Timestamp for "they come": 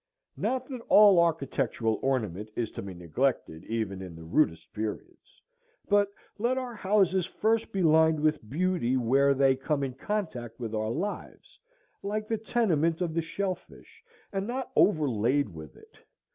9.35-9.83